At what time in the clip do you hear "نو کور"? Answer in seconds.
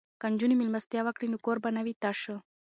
1.31-1.57